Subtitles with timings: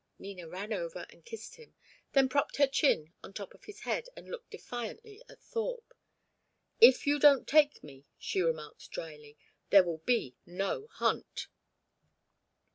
[0.17, 1.75] Nina ran over and kissed him,
[2.13, 5.93] then propped her chin on top of his head and looked defiantly at Thorpe.
[6.79, 9.37] "If you don't take me," she remarked, drily,
[9.69, 11.49] "there will be no hunt."